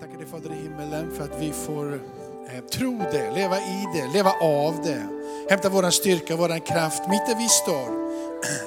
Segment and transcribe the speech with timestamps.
[0.00, 4.12] Tackar dig Fader i himmelen för att vi får eh, tro det, leva i det,
[4.12, 5.06] leva av det.
[5.50, 7.08] Hämta våran styrka, våran kraft.
[7.08, 8.04] Mitt där vi står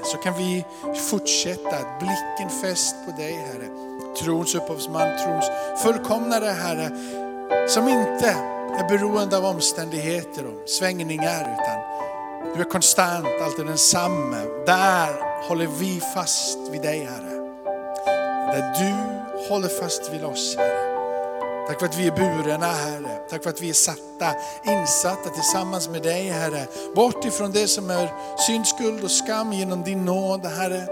[0.11, 0.65] så kan vi
[1.09, 3.69] fortsätta, att blicken fäst på dig Herre.
[4.23, 5.45] Trons upphovsman, trons
[5.83, 6.89] fullkomnare Herre.
[7.67, 8.29] Som inte
[8.79, 11.77] är beroende av omständigheter och svängningar utan
[12.55, 14.37] du är konstant, alltid densamme.
[14.65, 15.09] Där
[15.47, 17.37] håller vi fast vid dig Herre.
[18.51, 19.17] Där du
[19.49, 20.86] håller fast vid oss Herre.
[21.67, 23.19] Tack för att vi är burna Herre.
[23.29, 24.35] Tack för att vi är satta,
[24.65, 26.67] insatta tillsammans med dig Herre.
[26.95, 30.87] Bort ifrån det som är synd, skuld och skam genom din nåd Herre.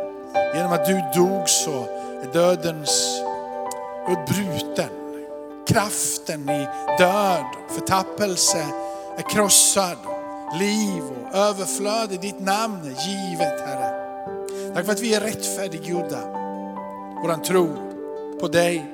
[0.56, 1.86] Genom att du dog så
[2.24, 3.22] är dödens
[4.28, 4.90] bruten.
[5.68, 6.68] Kraften i
[7.00, 8.66] död, förtappelse
[9.18, 9.98] är krossad.
[10.60, 14.06] Liv och överflöd i ditt namn är givet Herre.
[14.74, 16.20] Tack för att vi är rättfärdiggjorda.
[17.24, 17.70] Våran tro
[18.40, 18.86] på dig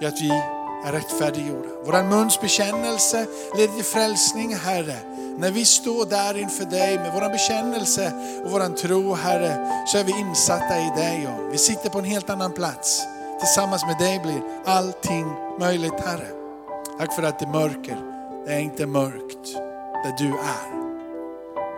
[0.00, 1.68] gör att vi är rättfärdiggjorda.
[1.84, 3.26] Vår muns bekännelse
[3.56, 4.96] leder till frälsning Herre.
[5.38, 8.12] När vi står där inför dig med vår bekännelse
[8.44, 12.04] och vår tro Herre, så är vi insatta i dig och vi sitter på en
[12.04, 13.02] helt annan plats.
[13.40, 15.26] Tillsammans med dig blir allting
[15.58, 16.28] möjligt Herre.
[16.98, 17.98] Tack för att det är mörker,
[18.46, 19.54] det är inte mörkt
[20.04, 20.80] där du är.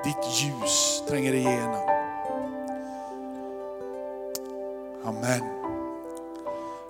[0.05, 1.89] Ditt ljus tränger igenom.
[5.05, 5.62] Amen.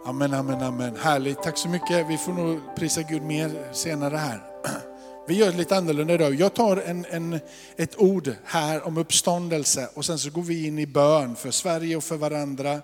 [0.04, 0.96] Amen, amen, amen.
[0.96, 2.06] Härligt, tack så mycket.
[2.08, 4.42] Vi får nog prisa Gud mer senare här.
[5.28, 6.34] Vi gör lite annorlunda idag.
[6.34, 7.40] Jag tar en, en,
[7.76, 11.96] ett ord här om uppståndelse och sen så går vi in i bön för Sverige
[11.96, 12.80] och för varandra.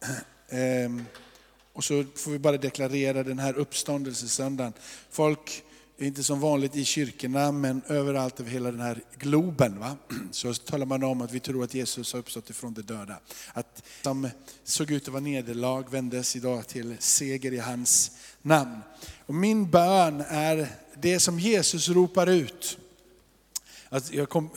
[0.50, 1.04] Ehm,
[1.72, 4.72] och så får vi bara deklarera den här uppståndelsesöndagen.
[5.10, 5.62] Folk
[6.06, 9.78] inte som vanligt i kyrkorna, men överallt över hela den här globen.
[9.78, 9.96] Va?
[10.30, 13.16] Så talar man om att vi tror att Jesus har uppstått ifrån de döda.
[13.52, 14.28] Att som
[14.64, 18.10] såg ut att vara nederlag vändes idag till seger i hans
[18.42, 18.78] namn.
[19.26, 20.68] Och min bön är
[21.00, 22.78] det som Jesus ropar ut.
[23.92, 24.50] Alltså jag, kom,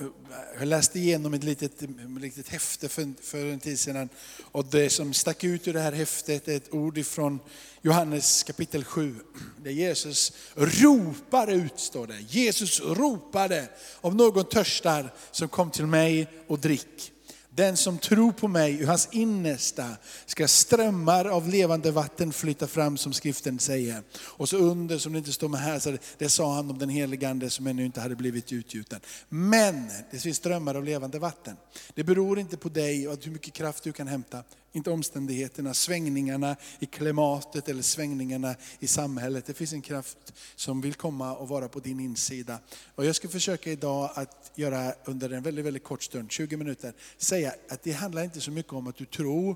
[0.59, 4.09] jag läste igenom ett litet, ett litet häfte för, för en tid sedan
[4.51, 7.39] och det som stack ut ur det här häftet är ett ord ifrån
[7.81, 9.15] Johannes kapitel 7.
[9.63, 12.19] Där Jesus ropar ut, står det.
[12.19, 13.67] Jesus ropade,
[14.01, 17.12] om någon törstar som kom till mig och drick.
[17.55, 19.89] Den som tror på mig, ur hans innersta
[20.25, 24.03] ska strömmar av levande vatten flytta fram som skriften säger.
[24.17, 26.77] Och så under, som det inte står med här, så det, det sa han om
[26.77, 28.99] den helige ande som ännu inte hade blivit utgjuten.
[29.29, 31.55] Men det finns strömmar av levande vatten.
[31.93, 34.43] Det beror inte på dig och hur mycket kraft du kan hämta.
[34.75, 39.45] Inte omständigheterna, svängningarna i klimatet eller svängningarna i samhället.
[39.45, 42.59] Det finns en kraft som vill komma och vara på din insida.
[42.95, 46.93] Och jag ska försöka idag att göra under en väldigt, väldigt kort stund, 20 minuter,
[47.17, 49.55] säga att det handlar inte så mycket om att du tror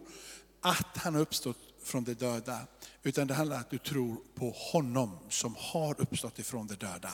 [0.62, 2.60] att han har uppstått från de döda.
[3.04, 7.12] Utan det handlar om att du tror på honom som har uppstått ifrån de döda.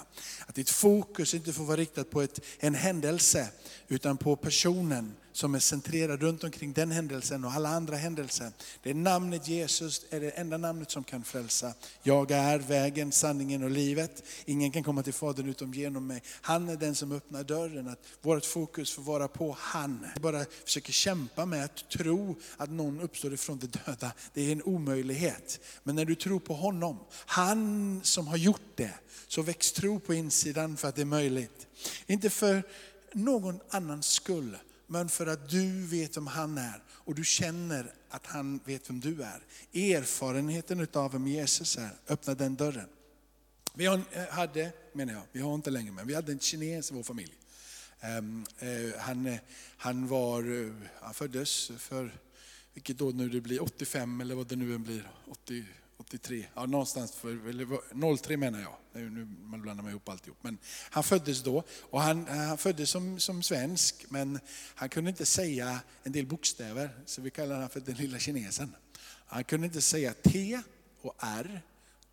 [0.48, 3.50] Att ditt fokus inte får vara riktat på ett, en händelse,
[3.88, 8.52] utan på personen som är centrerad runt omkring den händelsen och alla andra händelser.
[8.84, 11.74] Det är namnet Jesus, är det enda namnet som kan frälsa.
[12.04, 14.24] Jag är vägen, sanningen och livet.
[14.46, 16.24] Ingen kan komma till Fadern utom genom mig.
[16.42, 17.88] Han är den som öppnar dörren.
[17.88, 20.08] Att vårt fokus får vara på han.
[20.16, 24.12] Vi bara försöker kämpa med att tro att någon uppstår ifrån de döda.
[24.34, 25.60] Det är en omöjlighet.
[25.84, 28.94] Men när du tror på honom, han som har gjort det,
[29.28, 31.68] så väcks tro på insidan för att det är möjligt.
[32.08, 32.64] Inte för
[33.14, 34.58] någon annans skull,
[34.94, 39.00] men för att du vet vem han är och du känner att han vet vem
[39.00, 39.42] du är.
[39.74, 42.90] Erfarenheten av vem Jesus är, öppna den dörren.
[43.74, 44.00] Vi eh,
[44.30, 47.34] hade, menar jag, vi har inte längre, men vi hade en kines i vår familj.
[48.00, 49.40] Ehm, eh, han, eh,
[49.78, 52.20] han, var, han föddes för,
[52.74, 55.66] vilket då nu det blir, 85 eller vad det nu än blir, 80,
[55.98, 58.76] 83, ja någonstans för, eller 03 menar jag,
[59.12, 60.38] nu man blandar man ihop alltihop.
[60.42, 60.58] Men
[60.90, 64.40] han föddes då och han, eh, han föddes som, som svensk men
[64.76, 68.76] han kunde inte säga en del bokstäver så vi kallar honom för den lilla kinesen.
[69.26, 70.62] Han kunde inte säga T
[71.02, 71.62] och R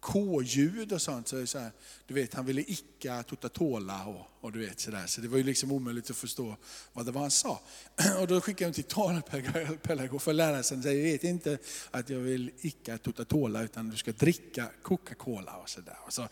[0.00, 1.28] K-ljud och sånt.
[1.28, 1.70] Så, så här,
[2.06, 5.06] du vet, han ville icka tutatola och, och du vet sådär.
[5.06, 6.56] Så det var ju liksom omöjligt att förstå
[6.92, 7.60] vad det var han sa.
[8.20, 10.78] Och då skickade jag till talpedagog för att lära sig.
[10.84, 11.58] Jag vet inte
[11.90, 15.96] att jag vill icka tutatola utan du ska dricka Coca-Cola och sådär.
[16.06, 16.28] Och så,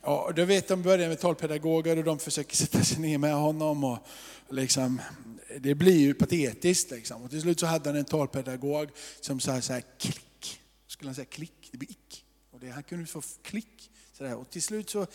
[0.00, 3.84] och då vet de börjar med talpedagoger och de försöker sätta sig ner med honom.
[3.84, 3.98] Och
[4.50, 5.00] liksom,
[5.60, 6.90] det blir ju patetiskt.
[6.90, 7.22] Liksom.
[7.22, 8.88] Och till slut så hade han en talpedagog
[9.20, 10.60] som sa så här, klick.
[10.86, 12.24] Skulle han säga klick, det blir ick
[12.62, 12.70] det.
[12.70, 13.90] Han kunde få klick.
[14.12, 14.36] Sådär.
[14.36, 15.08] Och till slut så eh,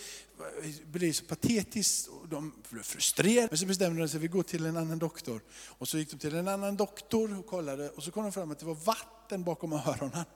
[0.85, 3.47] blev det så patetiskt och de blev frustrerade.
[3.51, 5.41] Men så bestämde de sig för att gå till en annan doktor.
[5.67, 8.51] Och så gick de till en annan doktor och kollade och så kom de fram
[8.51, 10.25] att det var vatten bakom öronen.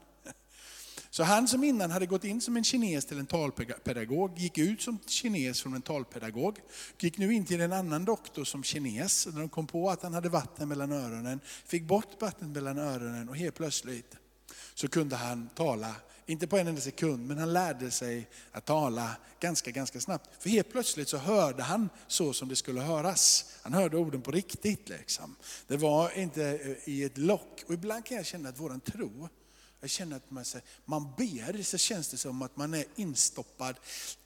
[1.10, 4.82] Så han som innan hade gått in som en kines till en talpedagog, gick ut
[4.82, 6.60] som kines från en talpedagog,
[7.00, 9.28] gick nu in till en annan doktor som kines.
[9.28, 13.30] När de kom på att han hade vatten mellan öronen, fick bort vattnet mellan öronen
[13.30, 14.16] och helt plötsligt
[14.74, 15.96] så kunde han tala,
[16.32, 20.30] inte på en enda sekund, men han lärde sig att tala ganska, ganska snabbt.
[20.40, 23.46] För helt plötsligt så hörde han så som det skulle höras.
[23.62, 24.90] Han hörde orden på riktigt.
[24.90, 25.36] Liksom.
[25.68, 27.64] Det var inte eh, i ett lock.
[27.68, 29.30] Och ibland kan jag känna att våran tro,
[29.80, 30.46] jag känner att man,
[30.86, 33.76] man ber så känns det som att man är instoppad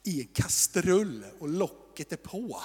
[0.02, 2.62] i en kastrull och locket är på.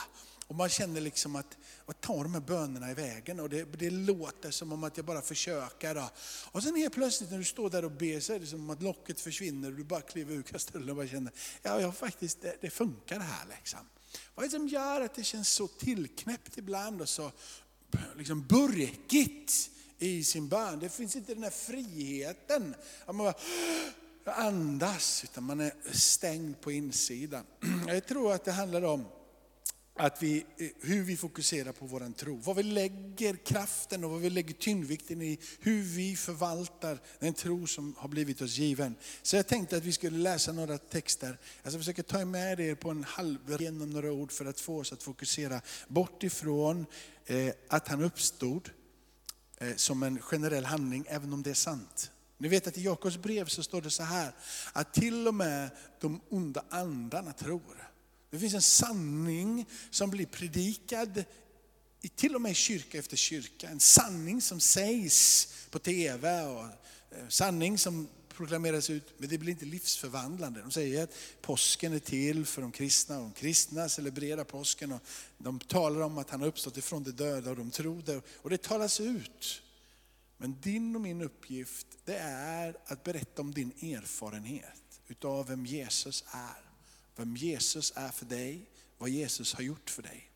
[0.51, 3.89] Och man känner liksom att, vad tar de här bönerna i vägen och det, det
[3.89, 5.95] låter som om att jag bara försöker.
[5.95, 6.09] Då.
[6.51, 8.81] Och sen helt plötsligt när du står där och ber så är det som att
[8.81, 12.55] locket försvinner och du bara kliver ur kastrullen och bara känner, ja, jag faktiskt det,
[12.61, 13.45] det funkar det här.
[13.57, 13.79] Liksom.
[14.35, 17.31] Vad är det som gör att det känns så tillknäppt ibland och så
[18.17, 19.69] liksom burkigt
[19.99, 20.79] i sin bön?
[20.79, 22.75] Det finns inte den här friheten.
[23.05, 23.33] Att man
[24.25, 27.43] bara andas, utan man är stängd på insidan.
[27.87, 29.05] Jag tror att det handlar om
[29.95, 32.35] att vi, eh, hur vi fokuserar på vår tro.
[32.35, 35.39] Vad vi lägger kraften och vad vi lägger tyngdvikten i.
[35.59, 38.95] Hur vi förvaltar den tro som har blivit oss given.
[39.21, 41.29] Så jag tänkte att vi skulle läsa några texter.
[41.29, 44.59] Alltså, jag ska försöka ta med er på en halv genom några ord för att
[44.59, 46.85] få oss att fokusera bort ifrån
[47.25, 48.69] eh, att han uppstod
[49.57, 52.11] eh, som en generell handling, även om det är sant.
[52.37, 54.31] Ni vet att i Jakobs brev så står det så här,
[54.73, 57.90] att till och med de onda andarna tror.
[58.31, 61.23] Det finns en sanning som blir predikad
[62.01, 63.69] i till och med kyrka efter kyrka.
[63.69, 69.51] En sanning som sägs på tv och eh, sanning som proklameras ut, men det blir
[69.51, 70.61] inte livsförvandlande.
[70.61, 74.91] De säger att påsken är till för de kristna och de kristna celebrerar påsken.
[74.91, 75.01] Och
[75.37, 78.21] de talar om att han har uppstått ifrån de döda och de tror det.
[78.35, 79.61] Och det talas ut.
[80.37, 86.23] Men din och min uppgift det är att berätta om din erfarenhet utav vem Jesus
[86.31, 86.70] är
[87.15, 88.65] vem Jesus är för dig,
[88.97, 90.31] vad Jesus har gjort för dig.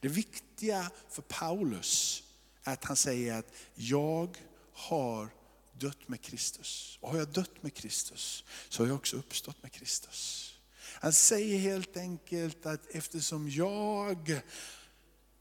[0.00, 2.22] Det viktiga för Paulus
[2.64, 4.38] är att han säger att jag
[4.72, 5.30] har
[5.72, 6.98] dött med Kristus.
[7.00, 10.54] Och har jag dött med Kristus så har jag också uppstått med Kristus.
[11.00, 14.42] Han säger helt enkelt att eftersom jag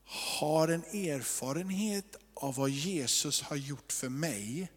[0.03, 4.71] har en erfarenhet av vad Jesus har gjort för mig,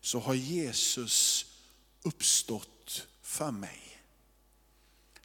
[0.00, 1.46] så har Jesus
[2.02, 3.87] uppstått för mig.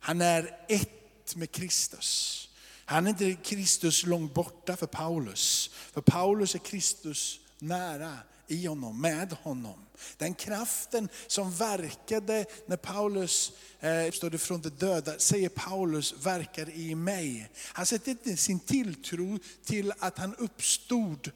[0.04, 2.40] Han är ett med Kristus.
[2.86, 5.70] Han är inte Kristus långt borta för Paulus.
[5.74, 8.18] För Paulus är Kristus nära
[8.48, 9.86] i honom, med honom.
[10.18, 16.96] Den kraften som verkade när Paulus eh, uppstod från de döda, säger Paulus, verkar i
[16.96, 17.50] mig.
[17.74, 21.32] Han sätter inte sin tilltro till att han uppstod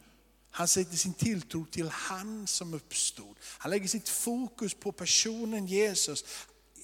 [0.51, 3.35] han sätter sin tilltro till han som uppstod.
[3.41, 6.25] Han lägger sitt fokus på personen Jesus.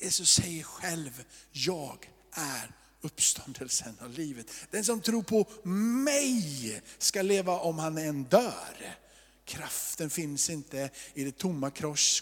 [0.03, 2.71] Jesus säger själv, jag är
[3.01, 4.51] uppståndelsen och livet.
[4.71, 8.97] Den som tror på mig ska leva om han än dör.
[9.45, 11.71] Kraften finns inte i det tomma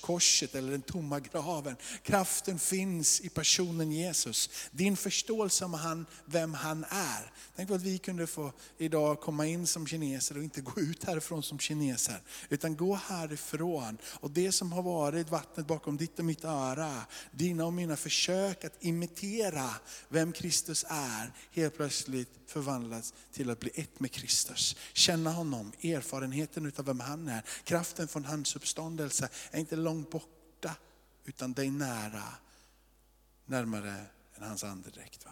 [0.02, 1.76] korset eller den tomma graven.
[2.04, 4.50] Kraften finns i personen Jesus.
[4.72, 7.32] Din förståelse om han, vem han är.
[7.56, 11.04] Tänk på att vi kunde få idag komma in som kineser och inte gå ut
[11.04, 12.22] härifrån som kineser.
[12.50, 13.98] Utan gå härifrån.
[14.06, 16.96] Och det som har varit vattnet bakom ditt och mitt öra,
[17.32, 19.70] dina och mina försök att imitera
[20.10, 24.76] vem Kristus är, helt plötsligt förvandlas till att bli ett med Kristus.
[24.94, 27.44] Känna honom, erfarenheten utav vem han är.
[27.64, 30.76] Kraften från hans uppståndelse är inte långt borta,
[31.26, 32.24] utan dig nära.
[33.46, 35.26] Närmare än hans andedräkt.
[35.26, 35.32] Va?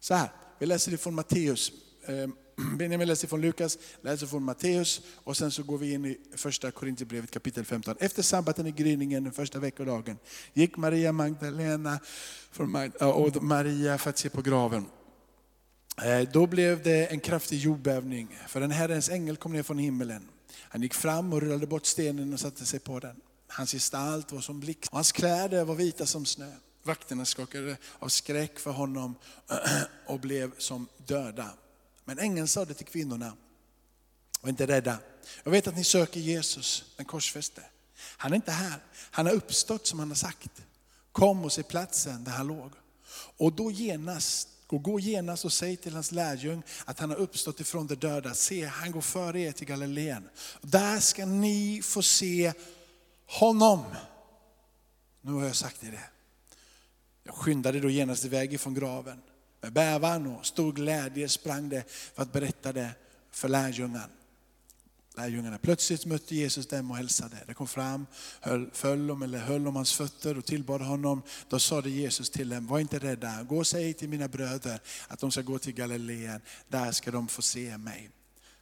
[0.00, 1.72] Så här, vi läser ifrån Matteus.
[2.06, 2.28] Eh,
[2.76, 6.70] Benjamin läser från Lukas, läser från Matteus och sen så går vi in i första
[6.70, 7.96] Korinthierbrevet kapitel 15.
[8.00, 10.18] Efter sabbaten i gryningen, den första veckodagen,
[10.52, 12.00] gick Maria Magdalena
[13.00, 14.86] och Maria för att se på graven.
[16.04, 20.28] Eh, då blev det en kraftig jordbävning, för en Herrens ängel kom ner från himmelen.
[20.58, 23.20] Han gick fram och rullade bort stenen och satte sig på den.
[23.48, 26.52] Hans gestalt var som blixt och hans kläder var vita som snö.
[26.82, 29.14] Vakterna skakade av skräck för honom
[30.06, 31.50] och blev som döda.
[32.04, 33.36] Men ängeln sade till kvinnorna,
[34.40, 34.98] var inte rädda.
[35.44, 37.62] Jag vet att ni söker Jesus, den korsfäste.
[37.96, 40.62] Han är inte här, han har uppstått som han har sagt.
[41.12, 42.70] Kom och se platsen där han låg.
[43.36, 47.60] Och då genast och gå genast och säg till hans lärjung att han har uppstått
[47.60, 48.34] ifrån de döda.
[48.34, 50.28] Se, han går före er till Galileen.
[50.60, 52.52] Där ska ni få se
[53.26, 53.84] honom.
[55.20, 56.08] Nu har jag sagt er det.
[57.24, 59.22] Jag skyndade då genast iväg ifrån graven.
[59.60, 62.90] Med bävan och stor glädje sprang det för att berätta det
[63.30, 64.08] för lärjungarna
[65.16, 65.58] lärjungarna.
[65.58, 67.36] Plötsligt mötte Jesus dem och hälsade.
[67.46, 68.06] De kom fram,
[68.40, 71.22] höll, föll om, eller höll om hans fötter och tillbad honom.
[71.48, 75.20] Då sade Jesus till dem, var inte rädda, gå och säg till mina bröder att
[75.20, 78.10] de ska gå till Galileen, där ska de få se mig.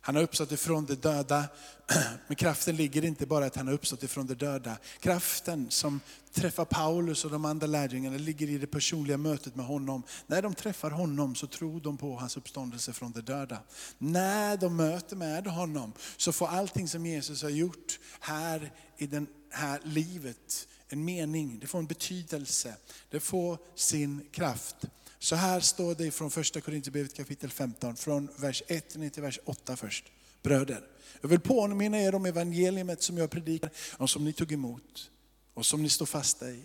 [0.00, 1.44] Han har uppstått ifrån de döda,
[2.26, 4.76] men kraften ligger inte bara att han har uppstått ifrån de döda.
[5.00, 6.00] Kraften som
[6.32, 10.02] träffar Paulus och de andra lärjungarna ligger i det personliga mötet med honom.
[10.26, 13.58] När de träffar honom så tror de på hans uppståndelse från de döda.
[13.98, 19.26] När de möter med honom så får allting som Jesus har gjort här i det
[19.50, 22.76] här livet en mening, det får en betydelse,
[23.10, 24.76] det får sin kraft.
[25.22, 29.38] Så här står det från första Korinthierbrevet kapitel 15, från vers 1 ner till vers
[29.44, 30.04] 8 först.
[30.42, 30.80] Bröder,
[31.20, 35.10] jag vill påminna er om evangeliet som jag predikar och som ni tog emot
[35.54, 36.62] och som ni står fasta i.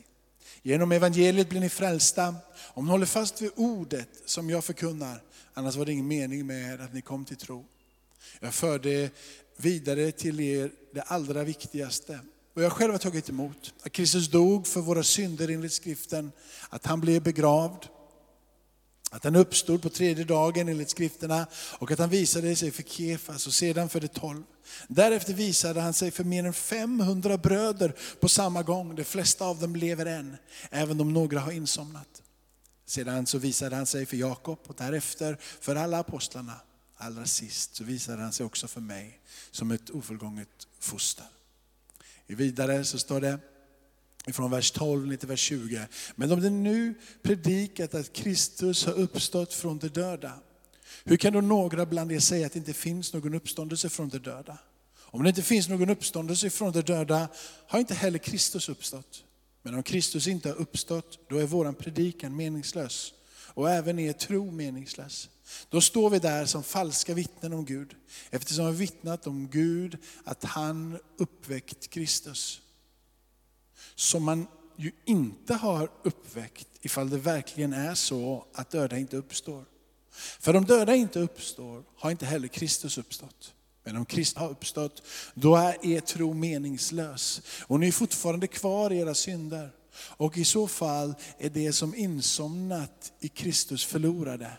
[0.61, 2.35] Genom evangeliet blir ni frälsta
[2.73, 5.21] om ni håller fast vid ordet som jag förkunnar.
[5.53, 7.65] Annars var det ingen mening med att ni kom till tro.
[8.39, 9.09] Jag förde
[9.57, 12.19] vidare till er det allra viktigaste.
[12.53, 13.73] Och jag själv har tagit emot.
[13.81, 16.31] Att Kristus dog för våra synder enligt skriften.
[16.69, 17.87] Att han blev begravd
[19.15, 21.47] att han uppstod på tredje dagen enligt skrifterna
[21.79, 24.43] och att han visade sig för Kefas och sedan för de tolv.
[24.87, 28.95] Därefter visade han sig för mer än 500 bröder på samma gång.
[28.95, 30.37] De flesta av dem lever än,
[30.69, 32.21] även om några har insomnat.
[32.85, 36.53] Sedan så visade han sig för Jakob och därefter för alla apostlarna.
[36.97, 39.19] Allra sist så visade han sig också för mig
[39.51, 41.25] som ett ofullgånget foster.
[42.27, 43.39] Vidare så står det,
[44.33, 45.87] från vers 12 till vers 20.
[46.15, 50.33] Men om det nu predikat att Kristus har uppstått från de döda,
[51.03, 54.17] hur kan då några bland er säga att det inte finns någon uppståndelse från de
[54.17, 54.57] döda?
[54.97, 57.27] Om det inte finns någon uppståndelse från de döda
[57.67, 59.23] har inte heller Kristus uppstått.
[59.61, 63.13] Men om Kristus inte har uppstått, då är våran predikan meningslös
[63.55, 65.29] och även er tro meningslös.
[65.69, 67.95] Då står vi där som falska vittnen om Gud,
[68.29, 72.61] eftersom vi har vittnat om Gud att han uppväckt Kristus
[73.95, 79.65] som man ju inte har uppväckt ifall det verkligen är så att döda inte uppstår.
[80.39, 83.53] För om döda inte uppstår har inte heller Kristus uppstått.
[83.83, 87.41] Men om Kristus har uppstått, då är er tro meningslös.
[87.67, 89.71] Och ni är fortfarande kvar i era synder.
[89.97, 94.51] Och i så fall är det som insomnat i Kristus förlorade.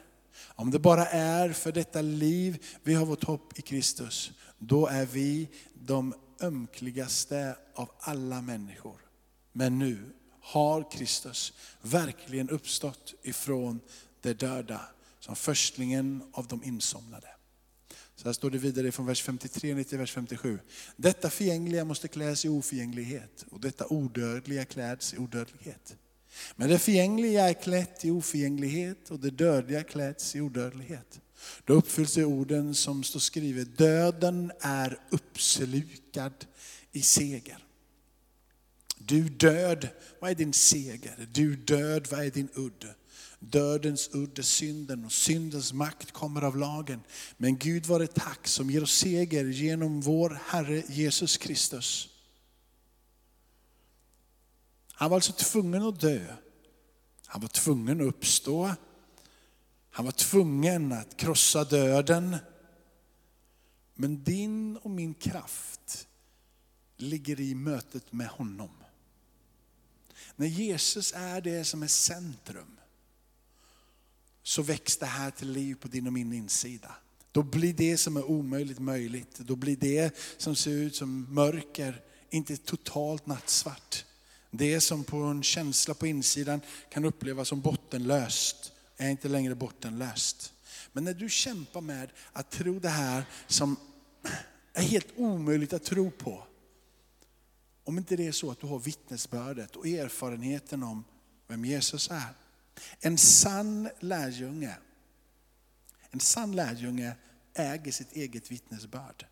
[0.46, 5.06] Om det bara är för detta liv vi har vårt hopp i Kristus, då är
[5.06, 9.05] vi de ömkligaste av alla människor.
[9.56, 9.98] Men nu
[10.40, 13.80] har Kristus verkligen uppstått ifrån
[14.20, 14.80] de döda
[15.20, 17.28] som förstlingen av de insomnade.
[18.16, 20.58] Så här står det vidare från vers 53 till vers 57.
[20.96, 25.96] Detta förgängliga måste kläs i oförgänglighet och detta odödliga kläds i odödlighet.
[26.56, 31.20] Men det förgängliga är klätt i oförgänglighet och det dödliga kläds i odödlighet.
[31.64, 36.46] Då uppfylls de orden som står skrivet, döden är uppslukad
[36.92, 37.65] i seger.
[39.06, 39.88] Du död,
[40.20, 41.28] vad är din seger?
[41.32, 42.94] Du död, vad är din udd?
[43.38, 47.00] Dödens udd är synden och syndens makt kommer av lagen.
[47.36, 52.08] Men Gud var det tack som ger oss seger genom vår Herre Jesus Kristus.
[54.92, 56.26] Han var alltså tvungen att dö.
[57.26, 58.74] Han var tvungen att uppstå.
[59.90, 62.36] Han var tvungen att krossa döden.
[63.94, 66.08] Men din och min kraft
[66.96, 68.70] ligger i mötet med honom.
[70.36, 72.80] När Jesus är det som är centrum,
[74.42, 76.94] så väcks det här till liv på din och min insida.
[77.32, 79.38] Då blir det som är omöjligt möjligt.
[79.38, 84.04] Då blir det som ser ut som mörker inte totalt nattsvart.
[84.50, 90.52] Det som på en känsla på insidan kan upplevas som bottenlöst är inte längre bottenlöst.
[90.92, 93.76] Men när du kämpar med att tro det här som
[94.72, 96.46] är helt omöjligt att tro på,
[97.86, 101.04] om inte det är så att du har vittnesbördet och erfarenheten om
[101.46, 102.34] vem Jesus är.
[103.00, 104.76] En sann lärjunge,
[106.10, 107.16] en sann lärjunge
[107.54, 109.26] äger sitt eget vittnesbörd.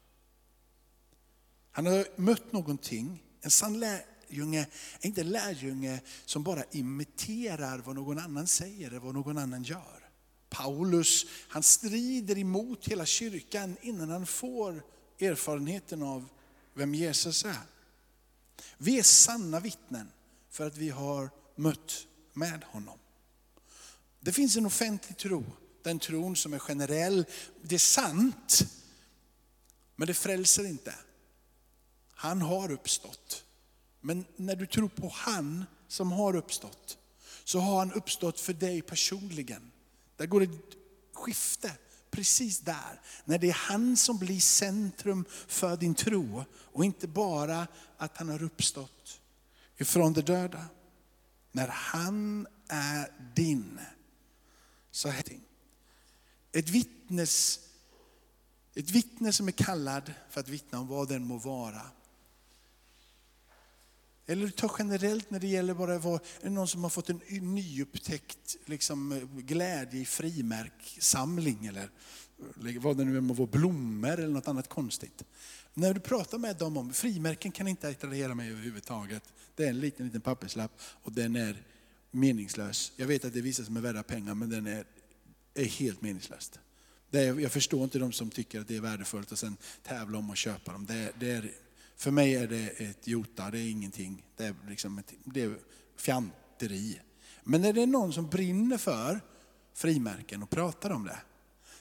[1.70, 3.22] Han har mött någonting.
[3.40, 4.66] En sann lärjunge
[5.00, 9.62] är inte en lärjunge som bara imiterar vad någon annan säger eller vad någon annan
[9.62, 10.10] gör.
[10.48, 14.82] Paulus, han strider emot hela kyrkan innan han får
[15.20, 16.28] erfarenheten av
[16.74, 17.73] vem Jesus är.
[18.78, 20.12] Vi är sanna vittnen
[20.50, 22.98] för att vi har mött med honom.
[24.20, 25.44] Det finns en offentlig tro,
[25.82, 27.24] den tron som är generell.
[27.62, 28.66] Det är sant,
[29.96, 30.94] men det frälser inte.
[32.10, 33.44] Han har uppstått.
[34.00, 36.98] Men när du tror på han som har uppstått,
[37.44, 39.72] så har han uppstått för dig personligen.
[40.16, 40.50] Där går ett
[41.12, 41.72] skifte
[42.14, 47.66] precis där, när det är han som blir centrum för din tro och inte bara
[47.98, 49.20] att han har uppstått
[49.76, 50.66] ifrån de döda.
[51.52, 53.78] När han är din,
[54.90, 55.40] så är det
[56.58, 57.60] ett vittnes,
[58.74, 61.82] ett vittne som är kallad för att vittna om vad den må vara.
[64.26, 67.20] Eller ta generellt när det gäller bara vad, är det någon som har fått en
[67.54, 71.90] nyupptäckt liksom, glädje i frimärksamling eller
[72.80, 75.24] vad det nu är, vara, blommor eller något annat konstigt.
[75.74, 79.22] När du pratar med dem om, frimärken kan inte attrahera mig överhuvudtaget.
[79.56, 81.62] Det är en liten, liten papperslapp och den är
[82.10, 82.92] meningslös.
[82.96, 84.84] Jag vet att det är vissa som är värda pengar men den är,
[85.54, 86.52] är helt meningslös.
[87.10, 90.18] Det är, jag förstår inte de som tycker att det är värdefullt och sen tävla
[90.18, 90.86] om att köpa dem.
[90.86, 91.50] Det, det är
[91.96, 94.24] för mig är det ett jota, det är ingenting.
[94.36, 95.58] Det är, liksom ett, det är
[95.96, 97.00] fjanteri.
[97.42, 99.20] Men är det någon som brinner för
[99.74, 101.18] frimärken och pratar om det,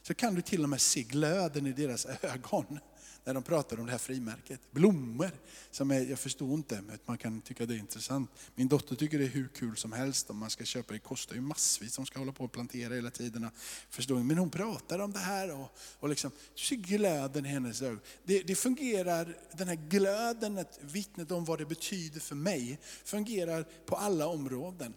[0.01, 2.79] så kan du till och med se glöden i deras ögon
[3.24, 4.60] när de pratar om det här frimärket.
[4.72, 5.32] Blommor,
[5.72, 8.32] som är, jag förstår inte, men man kan tycka det är intressant.
[8.56, 11.36] Min dotter tycker det är hur kul som helst om man ska köpa, det kostar
[11.36, 13.50] ju massvis, de ska hålla på och plantera hela tiden.
[13.89, 16.32] Förstår Men hon pratar om det här och, och liksom,
[16.70, 18.00] glöden i hennes ögon.
[18.24, 23.96] Det, det fungerar, den här glöden, vittnet om vad det betyder för mig, fungerar på
[23.96, 24.94] alla områden.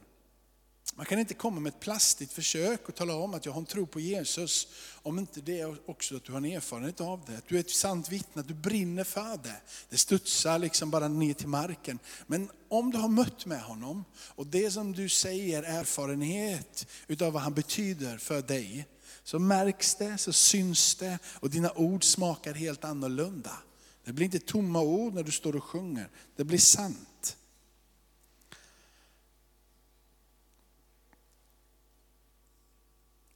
[0.95, 3.67] Man kan inte komma med ett plastigt försök och tala om att jag har en
[3.67, 4.69] tro på Jesus,
[5.03, 7.37] om inte det är också att du har en erfarenhet av det.
[7.37, 9.61] Att du är ett sant vittne, att du brinner för det.
[9.89, 11.99] Det studsar liksom bara ner till marken.
[12.27, 17.33] Men om du har mött med honom, och det som du säger är erfarenhet utav
[17.33, 18.87] vad han betyder för dig,
[19.25, 23.59] så märks det, så syns det och dina ord smakar helt annorlunda.
[24.05, 27.37] Det blir inte tomma ord när du står och sjunger, det blir sant.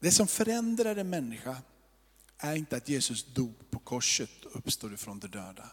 [0.00, 1.56] Det som förändrar en människa
[2.38, 5.70] är inte att Jesus dog på korset och uppstod ifrån de döda.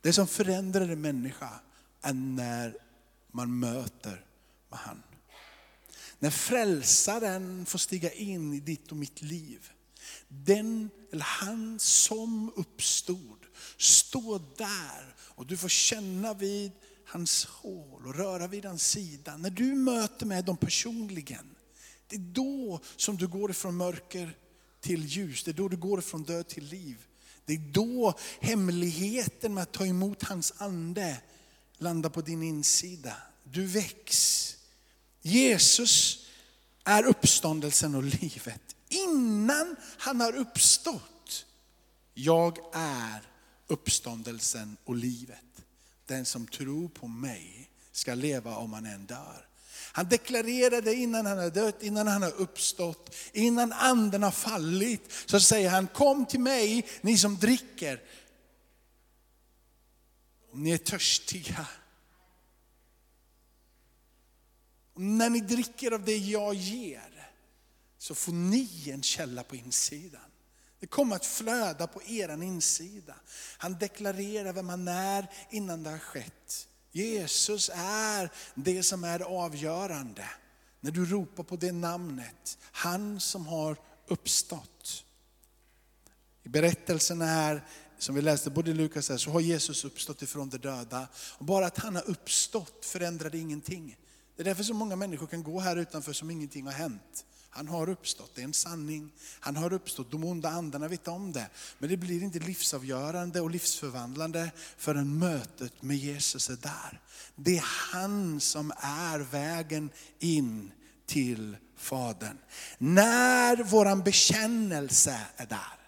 [0.00, 1.60] Det som förändrar en människa
[2.02, 2.76] är när
[3.30, 4.24] man möter
[4.68, 5.02] med han.
[6.18, 9.70] När frälsaren får stiga in i ditt och mitt liv.
[10.28, 13.38] Den eller han som uppstod
[13.76, 16.72] står där och du får känna vid
[17.06, 19.36] hans hål och röra vid hans sida.
[19.36, 21.56] När du möter med dem personligen
[22.10, 24.36] det är då som du går ifrån mörker
[24.80, 25.44] till ljus.
[25.44, 27.06] Det är då du går ifrån död till liv.
[27.44, 31.16] Det är då hemligheten med att ta emot hans ande
[31.78, 33.16] landar på din insida.
[33.44, 34.56] Du väcks.
[35.22, 36.26] Jesus
[36.84, 38.76] är uppståndelsen och livet.
[38.88, 41.46] Innan han har uppstått.
[42.14, 43.22] Jag är
[43.66, 45.44] uppståndelsen och livet.
[46.06, 49.49] Den som tror på mig ska leva om han än dör.
[49.92, 55.12] Han deklarerade innan han har dött, innan han har uppstått, innan anden har fallit.
[55.26, 58.02] Så säger han, kom till mig ni som dricker.
[60.52, 61.66] Om ni är törstiga.
[64.94, 67.32] Och när ni dricker av det jag ger,
[67.98, 70.20] så får ni en källa på insidan.
[70.80, 73.14] Det kommer att flöda på er insida.
[73.58, 76.68] Han deklarerar vem han är innan det har skett.
[76.92, 80.24] Jesus är det som är avgörande.
[80.80, 83.76] När du ropar på det namnet, han som har
[84.06, 85.04] uppstått.
[86.42, 87.66] I berättelsen här,
[87.98, 91.08] som vi läste både i Lukas här, så har Jesus uppstått ifrån de döda.
[91.38, 93.96] Och bara att han har uppstått förändrade ingenting.
[94.36, 97.24] Det är därför så många människor kan gå här utanför som ingenting har hänt.
[97.50, 99.12] Han har uppstått, det är en sanning.
[99.40, 101.46] Han har uppstått, de onda andarna vet om det.
[101.78, 107.00] Men det blir inte livsavgörande och livsförvandlande förrän mötet med Jesus är där.
[107.36, 110.72] Det är han som är vägen in
[111.06, 112.38] till Fadern.
[112.78, 115.78] När våran bekännelse är där,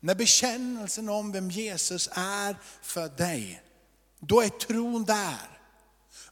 [0.00, 3.62] när bekännelsen om vem Jesus är för dig,
[4.20, 5.60] då är tron där.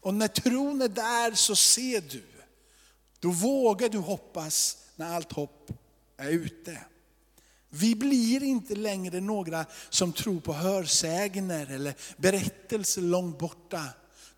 [0.01, 2.28] Och när tron är där så ser du
[3.19, 5.71] då vågar du hoppas när allt hopp
[6.17, 6.77] är ute.
[7.69, 13.83] Vi blir inte längre några som tror på hörsägner eller berättelser långt borta.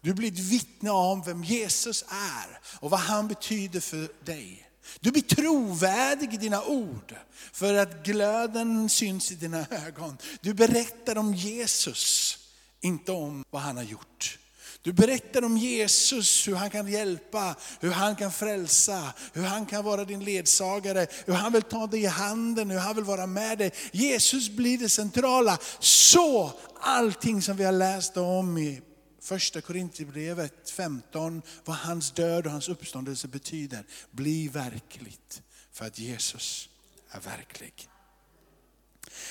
[0.02, 4.68] Du blir ett vittne om vem Jesus är och vad han betyder för dig.
[5.00, 7.16] Du blir trovärdig i dina ord
[7.52, 10.18] för att glöden syns i dina ögon.
[10.42, 12.38] Du berättar om Jesus,
[12.82, 14.40] inte om vad han har gjort.
[14.84, 19.86] Du berättar om Jesus, hur han kan hjälpa, hur han kan frälsa, hur han kan
[19.86, 23.58] vara din ledsagare, hur han vill ta dig i handen, hur han vill vara med
[23.58, 23.72] dig.
[23.92, 25.58] Jesus blir det centrala.
[25.80, 28.82] Så allting som vi har läst om i
[29.22, 35.42] första Korintierbrevet 15, vad hans död och hans uppståndelse betyder, blir verkligt.
[35.74, 36.70] För att Jesus
[37.12, 37.88] är verklig.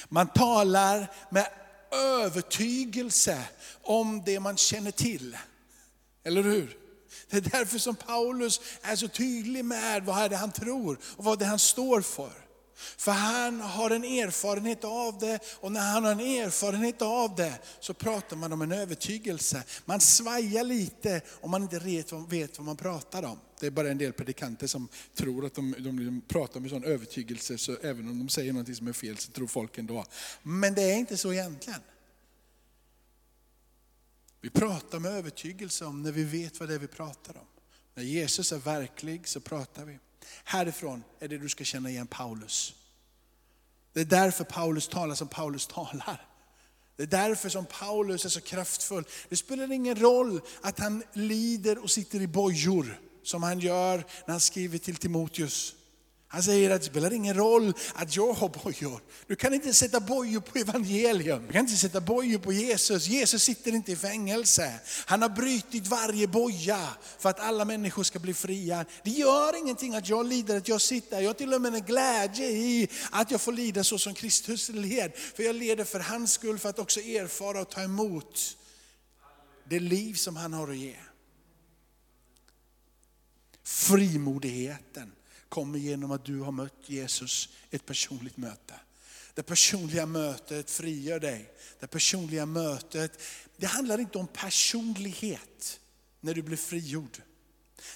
[0.09, 1.47] Man talar med
[1.91, 3.45] övertygelse
[3.83, 5.37] om det man känner till.
[6.25, 6.77] Eller hur?
[7.31, 11.25] Det är därför som Paulus är så tydlig med vad det är han tror och
[11.25, 12.50] vad det är han står för.
[12.81, 17.59] För han har en erfarenhet av det och när han har en erfarenhet av det
[17.81, 19.63] så pratar man om en övertygelse.
[19.85, 21.79] Man svajar lite om man inte
[22.29, 23.39] vet vad man pratar om.
[23.61, 26.85] Det är bara en del predikanter som tror att de, de liksom pratar med sån
[26.85, 30.05] övertygelse så även om de säger något som är fel så tror folk ändå.
[30.43, 31.81] Men det är inte så egentligen.
[34.41, 37.47] Vi pratar med övertygelse om när vi vet vad det är vi pratar om.
[37.95, 39.99] När Jesus är verklig så pratar vi.
[40.45, 42.75] Härifrån är det du ska känna igen Paulus.
[43.93, 46.27] Det är därför Paulus talar som Paulus talar.
[46.97, 49.05] Det är därför som Paulus är så kraftfull.
[49.29, 54.33] Det spelar ingen roll att han lider och sitter i bojor som han gör när
[54.33, 55.75] han skriver till Timoteus.
[56.33, 59.01] Han säger att det spelar ingen roll att jag har bojor.
[59.27, 61.47] Du kan inte sätta bojor på evangelium.
[61.47, 63.07] Du kan inte sätta bojor på Jesus.
[63.07, 64.81] Jesus sitter inte i fängelse.
[65.07, 66.89] Han har brutit varje boja
[67.19, 68.85] för att alla människor ska bli fria.
[69.03, 71.21] Det gör ingenting att jag lider, att jag sitter.
[71.21, 74.69] Jag har till och med en glädje i att jag får lida så som Kristus
[74.69, 75.13] led.
[75.17, 78.57] För jag leder för hans skull, för att också erfara och ta emot
[79.69, 80.97] det liv som han har att ge.
[83.65, 85.13] Frimodigheten
[85.51, 88.75] kommer genom att du har mött Jesus, ett personligt möte.
[89.35, 91.53] Det personliga mötet frigör dig.
[91.81, 93.23] Det personliga mötet,
[93.57, 95.81] det handlar inte om personlighet
[96.21, 97.23] när du blir frigjord.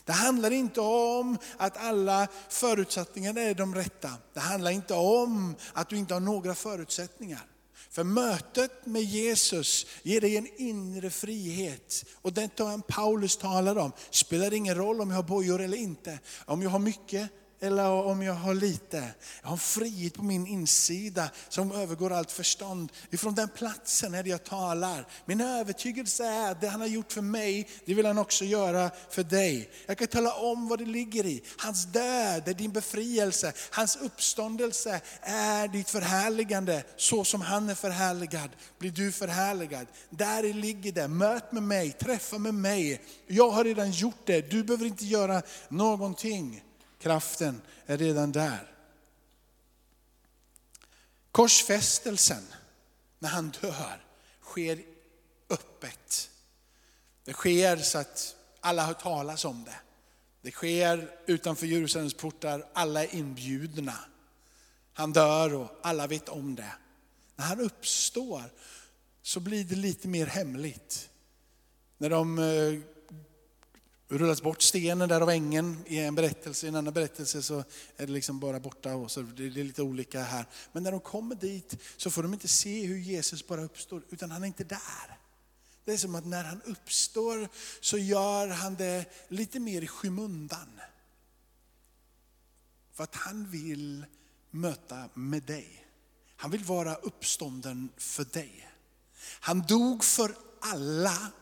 [0.04, 4.12] Det handlar inte om att alla förutsättningar är de rätta.
[4.32, 7.46] Det handlar inte om att du inte har några förutsättningar.
[7.90, 12.04] För mötet med Jesus ger dig en inre frihet.
[12.22, 13.92] Och den tar Paulus talar om.
[14.10, 16.18] Spelar ingen roll om jag har bojor eller inte.
[16.44, 17.30] Om jag har mycket
[17.64, 19.08] eller om jag har lite.
[19.42, 22.92] Jag har en frihet på min insida som övergår allt förstånd.
[23.10, 25.06] Ifrån den platsen är det jag talar.
[25.24, 28.90] Min övertygelse är att det han har gjort för mig, det vill han också göra
[29.10, 29.70] för dig.
[29.86, 31.42] Jag kan tala om vad det ligger i.
[31.58, 33.52] Hans död är din befrielse.
[33.70, 36.84] Hans uppståndelse är ditt förhärligande.
[36.96, 39.86] Så som han är förhärligad blir du förhärligad.
[40.10, 41.08] Där ligger det.
[41.08, 43.02] Möt med mig, träffa med mig.
[43.26, 44.50] Jag har redan gjort det.
[44.50, 46.62] Du behöver inte göra någonting.
[47.04, 48.70] Kraften är redan där.
[51.30, 52.42] Korsfästelsen,
[53.18, 54.04] när han dör,
[54.40, 54.82] sker
[55.50, 56.30] öppet.
[57.24, 59.76] Det sker så att alla hör talas om det.
[60.42, 63.98] Det sker utanför Jerusalems portar, alla är inbjudna.
[64.92, 66.72] Han dör och alla vet om det.
[67.36, 68.42] När han uppstår
[69.22, 71.08] så blir det lite mer hemligt.
[71.98, 72.80] När de eh,
[74.08, 76.66] rullas bort stenen där av ängen i en berättelse.
[76.66, 77.58] I en annan berättelse så
[77.96, 78.94] är det liksom bara borta.
[78.94, 80.46] Och så det är lite olika här.
[80.72, 84.30] Men när de kommer dit så får de inte se hur Jesus bara uppstår, utan
[84.30, 85.18] han är inte där.
[85.84, 87.48] Det är som att när han uppstår
[87.80, 90.80] så gör han det lite mer i skymundan.
[92.92, 94.04] För att han vill
[94.50, 95.86] möta med dig.
[96.36, 98.70] Han vill vara uppstånden för dig.
[99.40, 101.32] Han dog för alla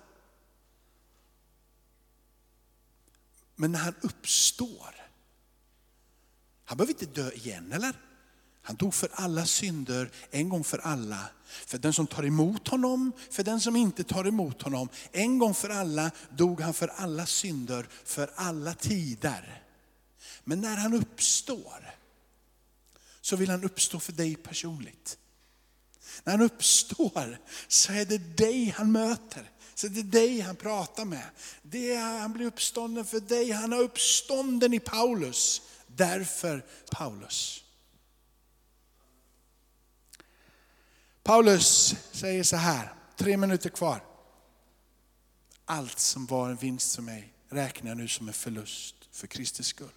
[3.57, 4.95] Men när han uppstår,
[6.65, 7.97] han behöver inte dö igen eller?
[8.63, 11.29] Han dog för alla synder en gång för alla.
[11.67, 14.89] För den som tar emot honom, för den som inte tar emot honom.
[15.13, 19.63] En gång för alla dog han för alla synder, för alla tider.
[20.45, 21.95] Men när han uppstår,
[23.21, 25.19] så vill han uppstå för dig personligt.
[26.25, 27.39] När han uppstår
[27.69, 29.51] så är det dig han möter.
[29.83, 31.31] Så det är dig han pratar med.
[31.63, 33.51] Det är, han blir uppstånden för dig.
[33.51, 35.63] Han har uppstånden i Paulus.
[35.87, 37.65] Därför Paulus.
[41.23, 44.05] Paulus säger så här, tre minuter kvar.
[45.65, 49.67] Allt som var en vinst för mig räknar jag nu som en förlust för Kristus
[49.67, 49.95] skull.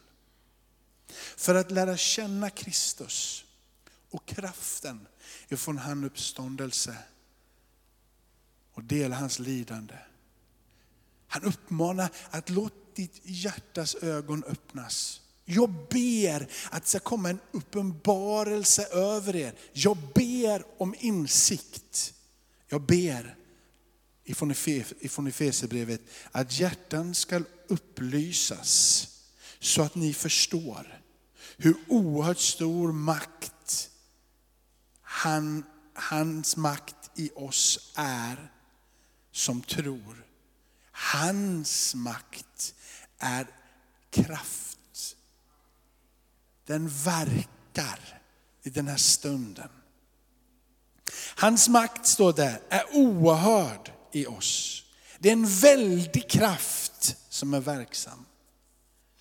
[1.38, 3.46] För att lära känna Kristus
[4.12, 5.08] och kraften
[5.50, 6.98] ifrån hans uppståndelse
[8.76, 9.96] och dela hans lidande.
[11.28, 15.22] Han uppmanar att låt ditt hjärtas ögon öppnas.
[15.46, 19.54] Jag ber att det ska komma en uppenbarelse över er.
[19.74, 22.14] Jag ber om insikt.
[22.68, 23.36] Jag ber
[24.24, 29.08] ifrån Efesierbrevet att hjärtan ska upplysas
[29.60, 31.02] så att ni förstår
[31.58, 33.90] hur oerhört stor makt
[35.02, 38.52] han, hans makt i oss är
[39.36, 40.26] som tror.
[40.92, 42.76] Hans makt
[43.20, 43.48] är
[44.10, 45.16] kraft.
[46.66, 48.22] Den verkar
[48.64, 49.70] i den här stunden.
[51.36, 54.84] Hans makt, står det, är oerhörd i oss.
[55.20, 58.26] Det är en väldig kraft som är verksam.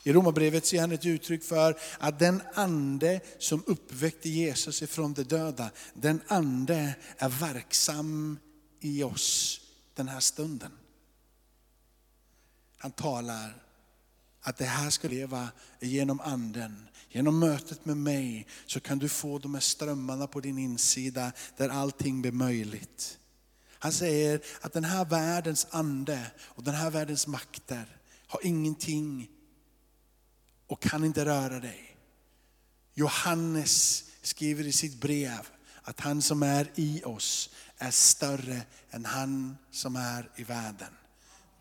[0.03, 5.23] I Romarbrevet ser han ett uttryck för att den ande som uppväckte Jesus ifrån de
[5.23, 8.39] döda, den ande är verksam
[8.81, 9.61] i oss
[9.95, 10.73] den här stunden.
[12.77, 13.63] Han talar
[14.41, 15.49] att det här ska leva
[15.81, 16.89] genom anden.
[17.09, 21.69] Genom mötet med mig så kan du få de här strömmarna på din insida där
[21.69, 23.19] allting blir möjligt.
[23.79, 29.29] Han säger att den här världens ande och den här världens makter har ingenting
[30.67, 31.97] och kan inte röra dig.
[32.95, 35.49] Johannes skriver i sitt brev
[35.83, 40.93] att han som är i oss är större än han som är i världen.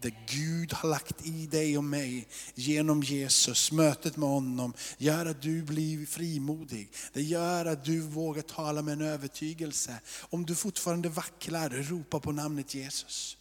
[0.03, 5.41] Det Gud har lagt i dig och mig genom Jesus, mötet med honom, gör att
[5.41, 6.93] du blir frimodig.
[7.13, 9.99] Det gör att du vågar tala med en övertygelse.
[10.21, 13.37] Om du fortfarande vacklar, ropa på namnet Jesus.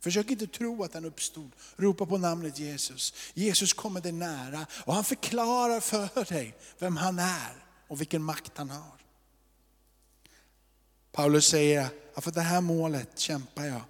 [0.00, 1.50] Försök inte tro att han uppstod.
[1.76, 3.14] Ropa på namnet Jesus.
[3.34, 8.52] Jesus kommer dig nära och han förklarar för dig vem han är och vilken makt
[8.58, 9.01] han har.
[11.12, 11.88] Paulus säger,
[12.20, 13.82] för det här målet kämpar jag.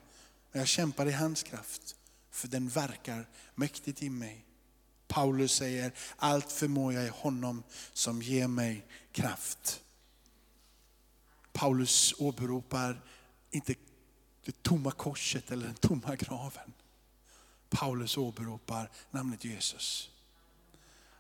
[0.51, 1.97] Och jag kämpar i hans kraft,
[2.31, 4.45] för den verkar mäktigt i mig.
[5.09, 9.83] Paulus säger, allt förmår jag i honom som ger mig kraft.
[11.53, 13.03] Paulus åberopar
[13.51, 13.75] inte
[14.45, 16.73] det tomma korset eller den tomma graven.
[17.69, 20.11] Paulus åberopar namnet Jesus.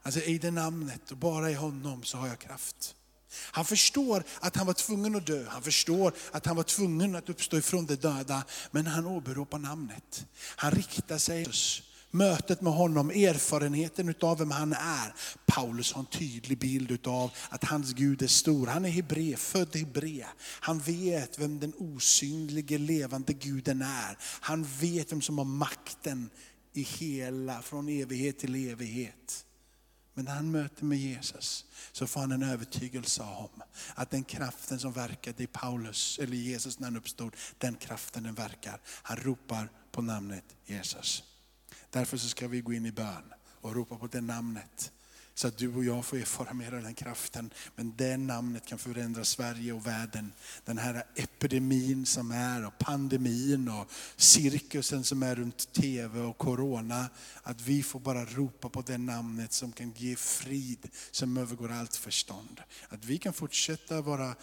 [0.02, 2.96] Alltså i det namnet och bara i honom så har jag kraft.
[3.34, 7.28] Han förstår att han var tvungen att dö, han förstår att han var tvungen att
[7.28, 8.44] uppstå ifrån de döda.
[8.70, 10.26] Men han åberopar namnet.
[10.56, 11.46] Han riktar sig
[12.12, 15.14] mötet med honom, erfarenheten av vem han är.
[15.46, 18.66] Paulus har en tydlig bild av att hans Gud är stor.
[18.66, 20.26] Han är hebre, född hebre.
[20.60, 24.18] Han vet vem den osynlige levande guden är.
[24.20, 26.30] Han vet vem som har makten
[26.72, 29.44] i hela, från evighet till evighet.
[30.14, 33.62] Men när han möter med Jesus så får han en övertygelse om
[33.94, 38.34] att den kraften som verkade i Paulus, eller Jesus när han uppstod, den kraften den
[38.34, 38.80] verkar.
[38.86, 41.24] Han ropar på namnet Jesus.
[41.90, 44.92] Därför så ska vi gå in i bön och ropa på det namnet.
[45.34, 47.50] Så att du och jag får erfara mer av den kraften.
[47.74, 50.32] Men det namnet kan förändra Sverige och världen.
[50.64, 57.08] Den här epidemin som är och pandemin och cirkusen som är runt tv och corona.
[57.42, 61.96] Att vi får bara ropa på det namnet som kan ge frid som övergår allt
[61.96, 62.60] förstånd.
[62.88, 64.34] Att vi kan fortsätta vara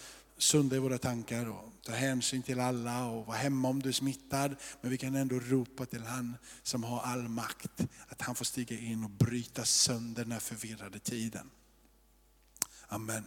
[0.42, 3.94] sunda i våra tankar och ta hänsyn till alla och vara hemma om du är
[3.94, 4.56] smittad.
[4.82, 8.80] Men vi kan ändå ropa till han som har all makt, att han får stiga
[8.80, 11.50] in och bryta sönder den här förvirrade tiden.
[12.88, 13.24] Amen.